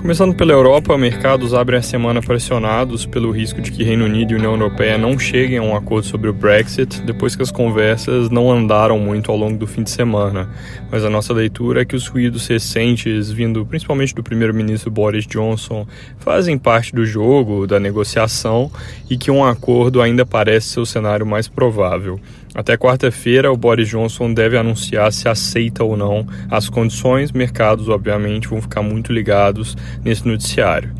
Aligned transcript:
Começando 0.00 0.34
pela 0.34 0.52
Europa, 0.52 0.96
mercados 0.96 1.52
abrem 1.52 1.78
a 1.78 1.82
semana 1.82 2.22
pressionados 2.22 3.04
pelo 3.04 3.30
risco 3.30 3.60
de 3.60 3.70
que 3.70 3.84
Reino 3.84 4.06
Unido 4.06 4.32
e 4.32 4.36
União 4.36 4.52
Europeia 4.52 4.96
não 4.96 5.18
cheguem 5.18 5.58
a 5.58 5.62
um 5.62 5.76
acordo 5.76 6.06
sobre 6.06 6.30
o 6.30 6.32
Brexit, 6.32 7.02
depois 7.02 7.36
que 7.36 7.42
as 7.42 7.52
conversas 7.52 8.30
não 8.30 8.50
andaram 8.50 8.98
muito 8.98 9.30
ao 9.30 9.36
longo 9.36 9.58
do 9.58 9.66
fim 9.66 9.82
de 9.82 9.90
semana. 9.90 10.48
Mas 10.90 11.04
a 11.04 11.10
nossa 11.10 11.34
leitura 11.34 11.82
é 11.82 11.84
que 11.84 11.94
os 11.94 12.06
ruídos 12.06 12.46
recentes, 12.46 13.30
vindo 13.30 13.66
principalmente 13.66 14.14
do 14.14 14.22
primeiro-ministro 14.22 14.90
Boris 14.90 15.26
Johnson, 15.26 15.86
fazem 16.18 16.56
parte 16.56 16.94
do 16.94 17.04
jogo, 17.04 17.66
da 17.66 17.78
negociação, 17.78 18.72
e 19.08 19.18
que 19.18 19.30
um 19.30 19.44
acordo 19.44 20.00
ainda 20.00 20.24
parece 20.24 20.68
ser 20.68 20.80
o 20.80 20.86
cenário 20.86 21.26
mais 21.26 21.46
provável. 21.46 22.18
Até 22.52 22.76
quarta-feira, 22.76 23.52
o 23.52 23.56
Boris 23.56 23.88
Johnson 23.88 24.34
deve 24.34 24.58
anunciar 24.58 25.12
se 25.12 25.28
aceita 25.28 25.84
ou 25.84 25.96
não 25.96 26.26
as 26.50 26.68
condições. 26.68 27.30
Mercados, 27.30 27.88
obviamente, 27.88 28.48
vão 28.48 28.60
ficar 28.60 28.82
muito 28.82 29.12
ligados 29.12 29.76
nesse 30.04 30.26
noticiário. 30.26 30.90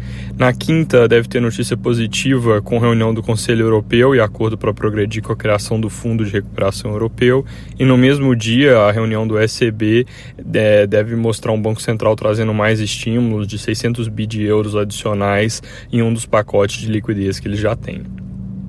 Na 0.41 0.55
quinta, 0.55 1.07
deve 1.07 1.29
ter 1.29 1.39
notícia 1.39 1.77
positiva 1.77 2.63
com 2.63 2.79
reunião 2.79 3.13
do 3.13 3.23
Conselho 3.23 3.67
Europeu 3.67 4.15
e 4.15 4.21
acordo 4.21 4.57
para 4.57 4.73
progredir 4.73 5.23
com 5.23 5.33
a 5.33 5.37
criação 5.37 5.79
do 5.79 5.91
Fundo 5.91 6.25
de 6.25 6.31
Recuperação 6.31 6.93
Europeu. 6.93 7.45
E 7.79 7.85
no 7.85 7.99
mesmo 7.99 8.35
dia, 8.35 8.79
a 8.79 8.91
reunião 8.91 9.29
do 9.29 9.39
ECB 9.39 10.07
é, 10.55 10.87
deve 10.87 11.15
mostrar 11.15 11.53
um 11.53 11.61
Banco 11.61 11.83
Central 11.83 12.17
trazendo 12.17 12.55
mais 12.55 12.81
estímulos 12.81 13.47
de 13.47 13.59
600 13.59 14.09
bi 14.09 14.27
de 14.27 14.43
euros 14.43 14.75
adicionais 14.75 15.63
em 15.93 16.01
um 16.01 16.11
dos 16.11 16.25
pacotes 16.25 16.81
de 16.81 16.91
liquidez 16.91 17.39
que 17.39 17.47
ele 17.47 17.57
já 17.57 17.77
tem. 17.77 18.20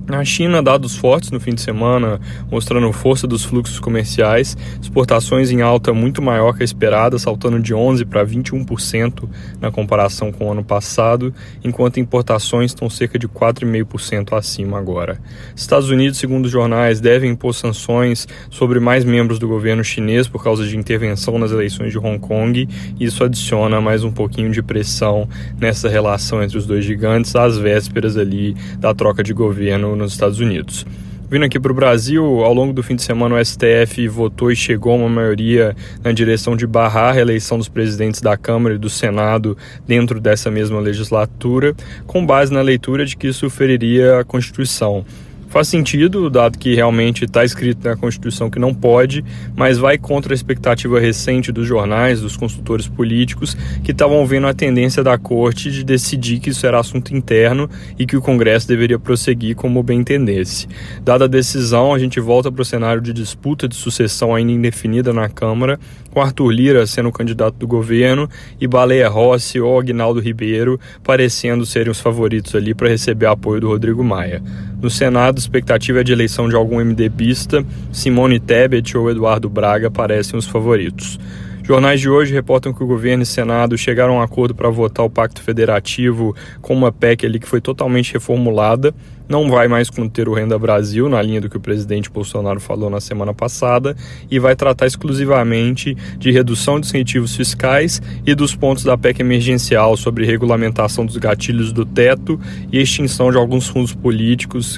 Na 0.08 0.26
China, 0.26 0.62
dados 0.64 0.96
fortes 0.96 1.32
no 1.32 1.40
fim 1.40 1.54
de 1.54 1.62
semana, 1.62 2.20
mostrando 2.50 2.92
força 2.92 3.28
dos 3.28 3.46
fluxos 3.46 3.80
comerciais, 3.80 4.58
exportações 4.82 5.52
em 5.52 5.62
alta 5.62 5.94
muito 5.94 6.22
maior 6.22 6.54
que 6.54 6.64
a 6.64 6.66
esperada, 6.66 7.18
saltando 7.20 7.60
de 7.60 7.74
11% 7.74 8.06
para 8.06 8.26
21% 8.26 9.30
na 9.60 9.72
comparação 9.72 10.32
com 10.32 10.48
o 10.48 10.52
ano 10.52 10.64
passado, 10.64 11.34
enquanto 11.64 12.00
importações 12.00 12.72
estão 12.72 12.90
cerca 12.90 13.18
de 13.18 13.28
4,5% 13.28 14.36
acima 14.36 14.78
agora. 14.78 15.20
Estados 15.56 15.90
Unidos, 15.90 16.18
segundo 16.18 16.46
os 16.46 16.52
jornais, 16.52 17.00
devem 17.00 17.32
impor 17.32 17.54
sanções 17.54 18.28
sobre 18.50 18.80
mais 18.80 19.06
membros 19.06 19.40
do 19.40 19.48
governo 19.48 19.84
chinês 19.84 20.28
por 20.28 20.44
causa 20.44 20.66
de 20.66 20.76
intervenção 20.76 21.38
nas 21.38 21.52
eleições 21.52 21.92
de 21.92 22.00
Hong 22.00 22.20
Kong, 22.20 22.68
e 23.00 23.06
isso 23.06 23.24
adiciona 23.24 23.80
mais 23.80 24.04
um 24.04 24.12
pouquinho 24.12 24.52
de 24.52 24.62
pressão 24.62 25.30
nessa 25.60 25.88
relação 25.88 26.44
entre 26.44 26.58
os 26.58 26.66
dois 26.66 26.84
gigantes 26.84 27.36
às 27.36 27.58
vésperas 27.58 28.18
ali 28.18 28.56
da 28.80 28.94
troca 28.94 29.24
de 29.24 29.34
governo 29.34 29.91
nos 29.96 30.14
Estados 30.14 30.40
Unidos. 30.40 30.86
Vindo 31.32 31.46
aqui 31.46 31.58
para 31.58 31.72
o 31.72 31.76
Brasil, 31.76 32.24
ao 32.44 32.54
longo 32.54 32.74
do 32.74 32.84
fim 32.84 32.94
de 32.94 33.04
semana 33.04 33.36
o 33.36 33.46
STF 33.46 34.06
votou 34.10 34.52
e 34.52 34.56
chegou 34.56 34.92
a 34.92 34.98
uma 34.98 35.08
maioria 35.08 35.74
na 36.04 36.12
direção 36.12 36.58
de 36.58 36.68
barrar 36.68 37.12
a 37.12 37.12
reeleição 37.14 37.58
dos 37.58 37.70
presidentes 37.70 38.20
da 38.20 38.36
Câmara 38.36 38.76
e 38.76 38.78
do 38.78 38.90
Senado 38.90 39.58
dentro 39.88 40.20
dessa 40.20 40.52
mesma 40.52 40.82
legislatura, 40.82 41.74
com 42.06 42.26
base 42.26 42.52
na 42.52 42.62
leitura 42.62 43.06
de 43.06 43.16
que 43.16 43.28
isso 43.28 43.50
feriria 43.50 44.20
a 44.20 44.26
Constituição. 44.26 45.06
Faz 45.52 45.68
sentido, 45.68 46.30
dado 46.30 46.58
que 46.58 46.74
realmente 46.74 47.26
está 47.26 47.44
escrito 47.44 47.86
na 47.86 47.98
Constituição 47.98 48.50
que 48.50 48.58
não 48.58 48.74
pode, 48.74 49.22
mas 49.54 49.78
vai 49.78 49.98
contra 49.98 50.34
a 50.34 50.36
expectativa 50.36 50.98
recente 50.98 51.52
dos 51.52 51.68
jornais, 51.68 52.22
dos 52.22 52.38
consultores 52.38 52.88
políticos, 52.88 53.58
que 53.84 53.92
estavam 53.92 54.26
vendo 54.26 54.48
a 54.48 54.54
tendência 54.54 55.04
da 55.04 55.18
Corte 55.18 55.70
de 55.70 55.84
decidir 55.84 56.40
que 56.40 56.52
isso 56.52 56.66
era 56.66 56.80
assunto 56.80 57.14
interno 57.14 57.70
e 58.00 58.06
que 58.06 58.16
o 58.16 58.22
Congresso 58.22 58.66
deveria 58.66 58.98
prosseguir 58.98 59.58
como 59.58 59.84
bem 59.84 60.00
entendesse. 60.00 60.70
Dada 61.04 61.26
a 61.26 61.28
decisão, 61.28 61.94
a 61.94 62.00
gente 62.00 62.22
volta 62.22 62.50
para 62.50 62.62
o 62.62 62.66
cenário 62.66 63.02
de 63.02 63.12
disputa 63.12 63.68
de 63.68 63.76
sucessão 63.76 64.34
ainda 64.34 64.54
indefinida 64.54 65.12
na 65.12 65.28
Câmara, 65.28 65.78
com 66.12 66.22
Arthur 66.22 66.50
Lira 66.50 66.88
sendo 66.88 67.10
o 67.10 67.12
candidato 67.12 67.56
do 67.56 67.68
governo 67.68 68.30
e 68.60 68.68
Baleia 68.68 69.10
Rossi 69.10 69.60
ou 69.60 69.78
Agnaldo 69.78 70.22
Ribeiro 70.22 70.80
parecendo 71.04 71.66
serem 71.66 71.92
os 71.92 72.00
favoritos 72.00 72.56
ali 72.56 72.74
para 72.74 72.88
receber 72.88 73.26
apoio 73.26 73.60
do 73.60 73.68
Rodrigo 73.68 74.02
Maia. 74.02 74.42
No 74.82 74.90
Senado, 74.90 75.38
expectativa 75.38 76.02
é 76.02 76.04
de 76.04 76.12
eleição 76.12 76.50
de 76.50 76.56
algum 76.56 76.84
MDBista, 76.84 77.64
Simone 77.92 78.40
Tebet 78.40 78.98
ou 78.98 79.12
Eduardo 79.12 79.48
Braga 79.48 79.92
parecem 79.92 80.40
os 80.40 80.48
favoritos. 80.48 81.20
Jornais 81.64 82.02
de 82.02 82.10
hoje 82.10 82.34
reportam 82.34 82.74
que 82.74 82.84
o 82.84 82.88
governo 82.88 83.22
e 83.22 83.24
o 83.24 83.26
Senado 83.26 83.78
chegaram 83.78 84.18
a 84.18 84.18
um 84.18 84.22
acordo 84.22 84.56
para 84.56 84.70
votar 84.70 85.06
o 85.06 85.10
Pacto 85.10 85.44
Federativo 85.44 86.36
com 86.60 86.74
uma 86.74 86.92
PEC 86.92 87.26
ali 87.26 87.40
que 87.40 87.48
foi 87.48 87.62
totalmente 87.62 88.14
reformulada. 88.14 88.94
Não 89.30 89.50
vai 89.50 89.68
mais 89.68 89.90
conter 89.90 90.28
o 90.28 90.34
Renda 90.34 90.58
Brasil, 90.58 91.08
na 91.08 91.22
linha 91.22 91.40
do 91.40 91.50
que 91.50 91.56
o 91.56 91.62
presidente 91.62 92.10
Bolsonaro 92.10 92.60
falou 92.60 92.90
na 92.90 93.00
semana 93.00 93.34
passada, 93.34 93.96
e 94.30 94.40
vai 94.40 94.56
tratar 94.56 94.88
exclusivamente 94.88 95.96
de 96.18 96.32
redução 96.32 96.80
de 96.80 96.88
incentivos 96.88 97.36
fiscais 97.36 98.02
e 98.26 98.34
dos 98.34 98.56
pontos 98.56 98.84
da 98.84 98.98
PEC 98.98 99.22
emergencial 99.22 99.96
sobre 99.96 100.26
regulamentação 100.26 101.06
dos 101.06 101.16
gatilhos 101.16 101.72
do 101.72 101.86
teto 101.86 102.40
e 102.72 102.82
extinção 102.82 103.32
de 103.32 103.38
alguns 103.38 103.68
fundos 103.68 103.94
políticos, 103.94 104.78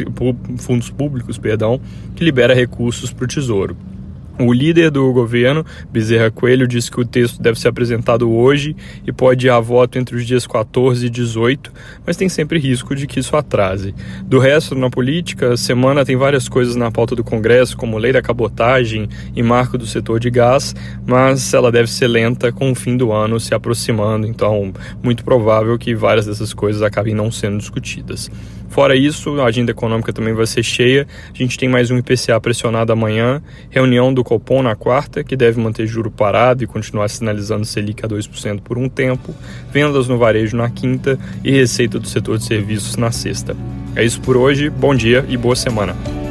fundos 0.59 0.89
públicos, 0.89 1.37
perdão, 1.37 1.79
que 2.13 2.25
libera 2.25 2.53
recursos 2.53 3.11
para 3.11 3.23
o 3.23 3.27
Tesouro. 3.27 3.92
O 4.39 4.51
líder 4.51 4.89
do 4.89 5.13
governo, 5.13 5.63
Bezerra 5.91 6.31
Coelho, 6.31 6.67
disse 6.67 6.89
que 6.89 6.99
o 6.99 7.05
texto 7.05 7.39
deve 7.39 7.59
ser 7.59 7.67
apresentado 7.67 8.31
hoje 8.31 8.75
e 9.05 9.11
pode 9.11 9.45
ir 9.45 9.51
a 9.51 9.59
voto 9.59 9.99
entre 9.99 10.15
os 10.15 10.25
dias 10.25 10.47
14 10.47 11.05
e 11.05 11.09
18, 11.09 11.71
mas 12.03 12.17
tem 12.17 12.27
sempre 12.27 12.57
risco 12.57 12.95
de 12.95 13.05
que 13.05 13.19
isso 13.19 13.35
atrase. 13.37 13.93
Do 14.23 14.39
resto, 14.39 14.73
na 14.73 14.89
política, 14.89 15.53
a 15.53 15.57
semana 15.57 16.03
tem 16.03 16.15
várias 16.15 16.49
coisas 16.49 16.75
na 16.75 16.89
pauta 16.89 17.15
do 17.15 17.23
Congresso, 17.23 17.77
como 17.77 17.99
lei 17.99 18.11
da 18.11 18.23
cabotagem 18.23 19.07
e 19.35 19.43
marco 19.43 19.77
do 19.77 19.85
setor 19.85 20.19
de 20.19 20.31
gás, 20.31 20.75
mas 21.05 21.53
ela 21.53 21.71
deve 21.71 21.87
ser 21.87 22.07
lenta 22.07 22.51
com 22.51 22.71
o 22.71 22.75
fim 22.75 22.97
do 22.97 23.11
ano 23.11 23.39
se 23.39 23.53
aproximando, 23.53 24.25
então 24.25 24.73
muito 25.03 25.23
provável 25.23 25.77
que 25.77 25.93
várias 25.93 26.25
dessas 26.25 26.55
coisas 26.55 26.81
acabem 26.81 27.13
não 27.13 27.31
sendo 27.31 27.59
discutidas. 27.59 28.31
Fora 28.73 28.95
isso, 28.95 29.39
a 29.39 29.45
agenda 29.45 29.69
econômica 29.69 30.11
também 30.11 30.33
vai 30.33 30.47
ser 30.47 30.63
cheia. 30.63 31.05
A 31.31 31.37
gente 31.37 31.59
tem 31.59 31.69
mais 31.69 31.91
um 31.91 31.97
IPCA 31.99 32.41
pressionado 32.41 32.91
amanhã, 32.91 33.39
reunião 33.69 34.11
do 34.23 34.25
Copom 34.25 34.63
na 34.63 34.75
quarta, 34.75 35.23
que 35.23 35.35
deve 35.35 35.59
manter 35.59 35.85
juro 35.85 36.09
parado 36.09 36.63
e 36.63 36.67
continuar 36.67 37.09
sinalizando 37.09 37.65
Selic 37.65 38.03
a 38.03 38.07
2% 38.07 38.61
por 38.61 38.77
um 38.77 38.87
tempo, 38.87 39.35
vendas 39.71 40.07
no 40.07 40.17
varejo 40.17 40.55
na 40.55 40.69
quinta 40.69 41.19
e 41.43 41.51
receita 41.51 41.99
do 41.99 42.07
setor 42.07 42.37
de 42.37 42.45
serviços 42.45 42.95
na 42.95 43.11
sexta. 43.11 43.55
É 43.95 44.03
isso 44.03 44.21
por 44.21 44.37
hoje, 44.37 44.69
bom 44.69 44.95
dia 44.95 45.25
e 45.27 45.37
boa 45.37 45.55
semana. 45.55 46.22